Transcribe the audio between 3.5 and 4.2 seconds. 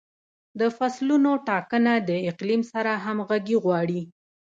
غواړي.